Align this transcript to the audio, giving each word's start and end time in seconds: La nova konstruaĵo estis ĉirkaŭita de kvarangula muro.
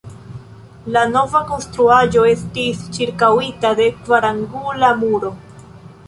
La 0.93 1.01
nova 1.09 1.41
konstruaĵo 1.49 2.23
estis 2.29 2.81
ĉirkaŭita 2.95 3.73
de 3.81 3.85
kvarangula 3.99 4.89
muro. 5.03 5.31